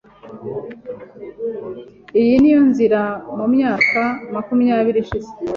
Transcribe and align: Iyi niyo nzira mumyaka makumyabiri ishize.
Iyi 2.19 2.33
niyo 2.41 2.61
nzira 2.69 3.01
mumyaka 3.37 4.01
makumyabiri 4.33 4.99
ishize. 5.03 5.29